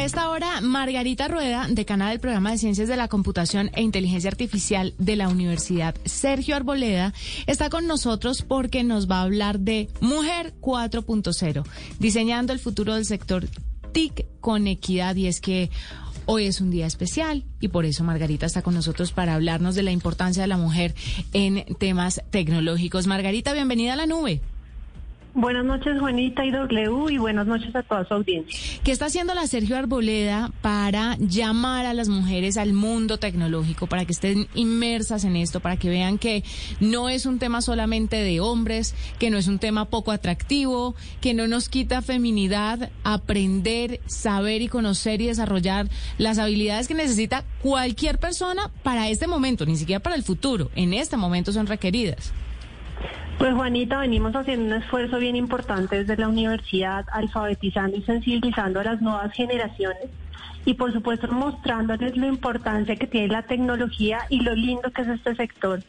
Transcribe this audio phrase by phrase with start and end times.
[0.00, 4.30] A esta hora, Margarita Rueda, decana del programa de Ciencias de la Computación e Inteligencia
[4.30, 7.12] Artificial de la Universidad Sergio Arboleda,
[7.46, 11.66] está con nosotros porque nos va a hablar de Mujer 4.0,
[11.98, 13.46] diseñando el futuro del sector
[13.92, 15.16] TIC con equidad.
[15.16, 15.68] Y es que
[16.24, 19.82] Hoy es un día especial y por eso Margarita está con nosotros para hablarnos de
[19.82, 20.94] la importancia de la mujer
[21.32, 23.06] en temas tecnológicos.
[23.06, 24.40] Margarita, bienvenida a la nube.
[25.32, 28.58] Buenas noches, Juanita y W, y buenas noches a toda su audiencia.
[28.82, 34.04] ¿Qué está haciendo la Sergio Arboleda para llamar a las mujeres al mundo tecnológico, para
[34.04, 36.42] que estén inmersas en esto, para que vean que
[36.80, 41.32] no es un tema solamente de hombres, que no es un tema poco atractivo, que
[41.32, 48.18] no nos quita feminidad, aprender, saber y conocer y desarrollar las habilidades que necesita cualquier
[48.18, 52.32] persona para este momento, ni siquiera para el futuro, en este momento son requeridas?
[53.40, 58.84] Pues Juanita, venimos haciendo un esfuerzo bien importante desde la universidad, alfabetizando y sensibilizando a
[58.84, 60.10] las nuevas generaciones
[60.66, 65.08] y por supuesto mostrándoles la importancia que tiene la tecnología y lo lindo que es
[65.08, 65.82] este sector.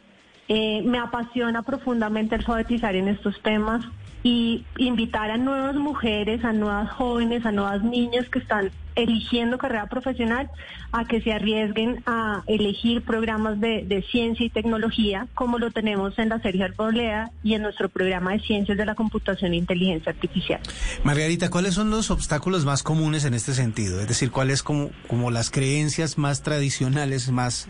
[0.48, 3.84] Eh, me apasiona profundamente alfabetizar en estos temas
[4.22, 9.86] y invitar a nuevas mujeres, a nuevas jóvenes, a nuevas niñas que están eligiendo carrera
[9.86, 10.50] profesional
[10.92, 16.28] a que se arriesguen a elegir programas de, ciencia y tecnología como lo tenemos en
[16.28, 20.60] la Sergio Arboleda y en nuestro programa de ciencias de la computación e inteligencia artificial.
[21.04, 24.00] Margarita, ¿cuáles son los obstáculos más comunes en este sentido?
[24.00, 27.68] Es decir, ¿cuáles como, como las creencias más tradicionales, más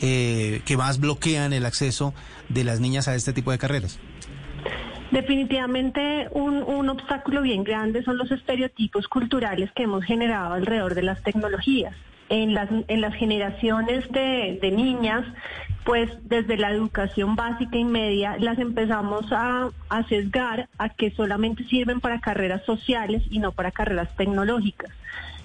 [0.00, 2.14] eh, que más bloquean el acceso
[2.48, 3.98] de las niñas a este tipo de carreras?
[5.10, 11.22] Definitivamente un, obstáculo bien grande son los estereotipos culturales que hemos generado alrededor de las
[11.22, 11.94] tecnologías.
[12.28, 15.24] En las, en las generaciones de, niñas,
[15.86, 21.64] pues desde la educación básica y media las empezamos a, a sesgar a que solamente
[21.64, 24.90] sirven para carreras sociales y no para carreras tecnológicas.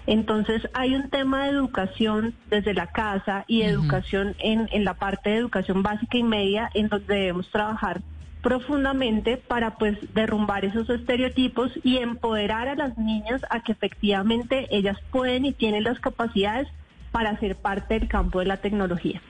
[0.07, 5.29] Entonces hay un tema de educación desde la casa y educación en, en la parte
[5.29, 8.01] de educación básica y media en donde debemos trabajar
[8.43, 14.97] profundamente para pues derrumbar esos estereotipos y empoderar a las niñas a que efectivamente ellas
[15.11, 16.67] pueden y tienen las capacidades
[17.11, 19.21] para ser parte del campo de la tecnología.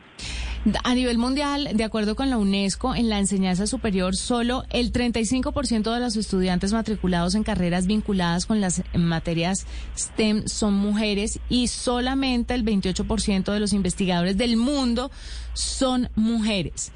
[0.85, 5.93] A nivel mundial, de acuerdo con la UNESCO, en la enseñanza superior, solo el 35%
[5.93, 12.53] de los estudiantes matriculados en carreras vinculadas con las materias STEM son mujeres y solamente
[12.53, 15.11] el 28% de los investigadores del mundo
[15.53, 16.93] son mujeres.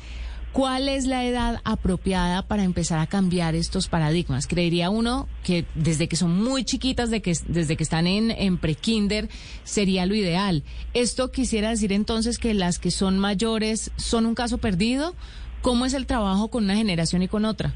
[0.57, 4.47] ¿Cuál es la edad apropiada para empezar a cambiar estos paradigmas?
[4.47, 9.29] Creería uno que desde que son muy chiquitas, desde que están en, en pre-kinder,
[9.63, 10.63] sería lo ideal.
[10.95, 15.13] ¿Esto quisiera decir entonces que las que son mayores son un caso perdido?
[15.61, 17.75] ¿Cómo es el trabajo con una generación y con otra?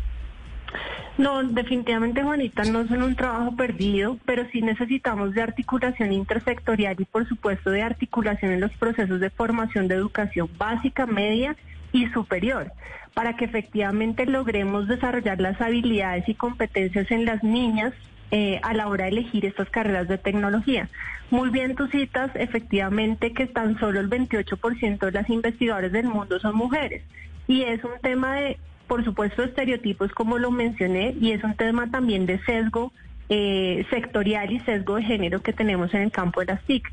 [1.21, 7.05] No, definitivamente, Juanita, no son un trabajo perdido, pero sí necesitamos de articulación intersectorial y,
[7.05, 11.55] por supuesto, de articulación en los procesos de formación de educación básica, media
[11.91, 12.71] y superior,
[13.13, 17.93] para que efectivamente logremos desarrollar las habilidades y competencias en las niñas
[18.31, 20.89] eh, a la hora de elegir estas carreras de tecnología.
[21.29, 26.39] Muy bien tú citas efectivamente que tan solo el 28% de las investigadoras del mundo
[26.39, 27.03] son mujeres
[27.47, 28.57] y es un tema de,
[28.91, 32.91] por supuesto, estereotipos como lo mencioné y es un tema también de sesgo
[33.29, 36.91] eh, sectorial y sesgo de género que tenemos en el campo de las TIC.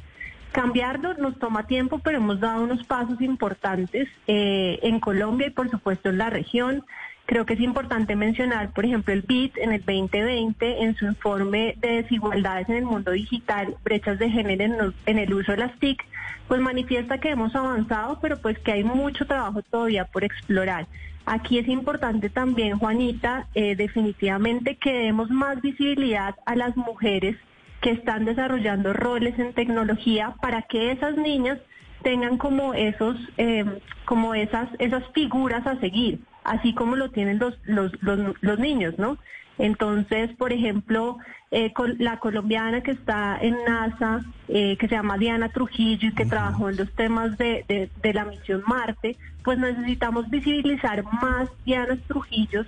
[0.53, 5.73] Cambiarlo nos toma tiempo, pero hemos dado unos pasos importantes eh, en Colombia y por
[5.73, 6.85] supuesto en la región.
[7.29, 11.75] Creo que es importante mencionar, por ejemplo, el BIT en el 2020, en su informe
[11.77, 16.03] de desigualdades en el mundo digital, brechas de género en, el uso de las TIC,
[16.49, 20.87] pues manifiesta que hemos avanzado, pero pues que hay mucho trabajo todavía por explorar.
[21.27, 27.37] Aquí es importante también, Juanita, eh, definitivamente que demos más visibilidad a las mujeres
[27.83, 31.59] que están desarrollando roles en tecnología para que esas niñas
[32.03, 33.67] tengan como esos eh,
[34.07, 39.19] como esas esas figuras a seguir así como lo tienen los los, los, niños no
[39.59, 41.19] entonces por ejemplo
[41.51, 46.15] eh, con la colombiana que está en NASA eh, que se llama Diana Trujillo y
[46.15, 51.49] que trabajó en los temas de, de, de la misión Marte pues necesitamos visibilizar más
[51.65, 52.67] Dianas Trujillos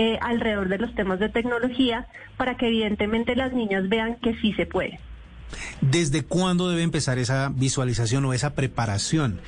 [0.00, 2.06] eh, alrededor de los temas de tecnología
[2.36, 5.00] para que evidentemente las niñas vean que sí se puede.
[5.80, 9.40] ¿Desde cuándo debe empezar esa visualización o esa preparación?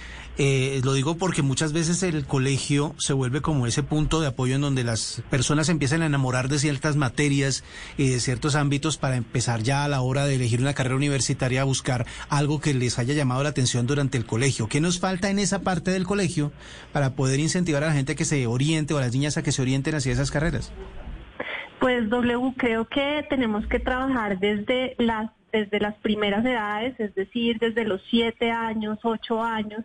[0.42, 4.54] Eh, lo digo porque muchas veces el colegio se vuelve como ese punto de apoyo
[4.54, 7.62] en donde las personas empiezan a enamorar de ciertas materias
[7.98, 11.60] y de ciertos ámbitos para empezar ya a la hora de elegir una carrera universitaria
[11.60, 14.66] a buscar algo que les haya llamado la atención durante el colegio.
[14.66, 16.52] ¿Qué nos falta en esa parte del colegio
[16.92, 19.42] para poder incentivar a la gente a que se oriente o a las niñas a
[19.42, 20.72] que se orienten hacia esas carreras?
[21.80, 27.58] Pues W, creo que tenemos que trabajar desde las desde las primeras edades, es decir,
[27.58, 29.84] desde los siete años, ocho años,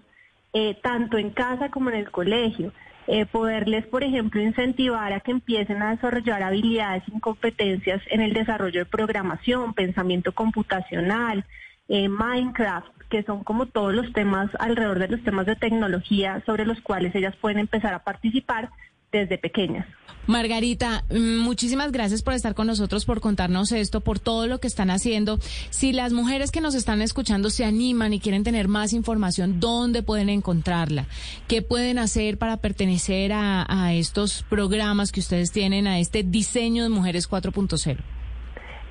[0.53, 2.71] eh, tanto en casa como en el colegio.
[3.07, 8.33] Eh, poderles, por ejemplo, incentivar a que empiecen a desarrollar habilidades y competencias en el
[8.33, 11.45] desarrollo de programación, pensamiento computacional,
[11.88, 16.65] eh, Minecraft, que son como todos los temas alrededor de los temas de tecnología sobre
[16.65, 18.71] los cuales ellas pueden empezar a participar
[19.11, 19.85] desde pequeñas.
[20.27, 24.67] Margarita, mm, muchísimas gracias por estar con nosotros, por contarnos esto, por todo lo que
[24.67, 25.39] están haciendo.
[25.69, 30.01] Si las mujeres que nos están escuchando se animan y quieren tener más información, ¿dónde
[30.01, 31.05] pueden encontrarla?
[31.47, 36.83] ¿Qué pueden hacer para pertenecer a, a estos programas que ustedes tienen, a este diseño
[36.83, 38.14] de Mujeres 4.0?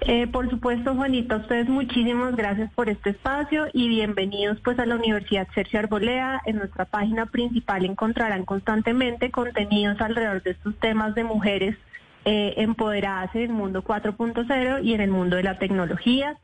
[0.07, 4.97] Eh, por supuesto, Juanita, ustedes muchísimas gracias por este espacio y bienvenidos pues a la
[4.97, 6.43] Universidad Sergio Arbolea.
[6.45, 11.75] En nuestra página principal encontrarán constantemente contenidos alrededor de estos temas de mujeres
[12.27, 16.37] eh, empoderadas en el mundo 4.0 y en el mundo de la tecnología.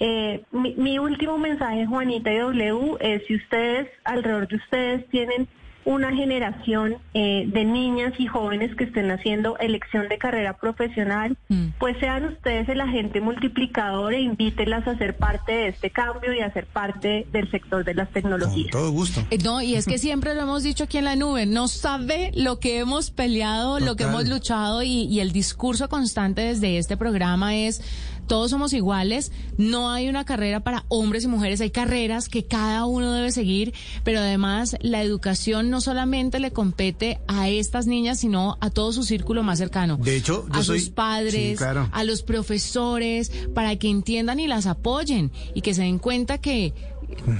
[0.00, 5.46] Eh, mi, mi último mensaje, Juanita y W, es si ustedes, alrededor de ustedes, tienen
[5.86, 11.66] una generación eh, de niñas y jóvenes que estén haciendo elección de carrera profesional, mm.
[11.78, 16.40] pues sean ustedes el agente multiplicador e invítelas a ser parte de este cambio y
[16.40, 18.72] a ser parte del sector de las tecnologías.
[18.72, 19.22] Con todo gusto.
[19.30, 22.32] Eh, no, y es que siempre lo hemos dicho aquí en la nube, no sabe
[22.34, 26.96] lo que hemos peleado, lo que hemos luchado y, y el discurso constante desde este
[26.96, 27.80] programa es
[28.26, 32.86] todos somos iguales, no hay una carrera para hombres y mujeres, hay carreras que cada
[32.86, 33.74] uno debe seguir,
[34.04, 39.02] pero además la educación no solamente le compete a estas niñas, sino a todo su
[39.02, 39.96] círculo más cercano.
[39.96, 45.62] De hecho, a sus padres, a los profesores, para que entiendan y las apoyen y
[45.62, 46.74] que se den cuenta que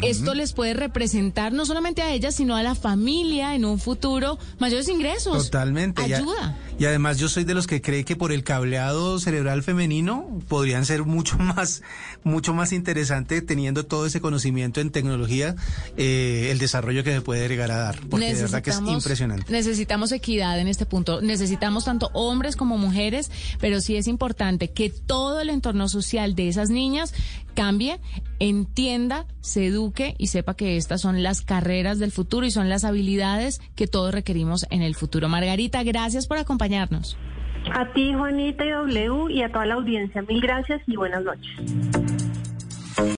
[0.03, 4.39] esto les puede representar no solamente a ellas, sino a la familia en un futuro
[4.59, 5.45] mayores ingresos.
[5.45, 6.03] Totalmente.
[6.03, 6.57] Ayuda.
[6.79, 10.85] Y, además yo soy de los que cree que por el cableado cerebral femenino podrían
[10.85, 11.83] ser mucho más,
[12.23, 15.57] mucho más interesante teniendo todo ese conocimiento en tecnología,
[15.97, 18.01] eh, el desarrollo que se puede llegar a dar.
[18.09, 19.51] Porque de verdad que es impresionante.
[19.51, 21.21] Necesitamos equidad en este punto.
[21.21, 23.31] Necesitamos tanto hombres como mujeres,
[23.61, 27.15] pero sí es importante que todo el entorno social de esas niñas
[27.57, 27.99] cambie,
[28.39, 32.85] entienda, se eduque y sepa que estas son las carreras del futuro y son las
[32.85, 35.29] habilidades que todos requerimos en el futuro.
[35.29, 37.19] Margarita, gracias por acompañarnos.
[37.73, 42.26] A ti, Juanita y W, y a toda la audiencia, mil gracias y buenas noches.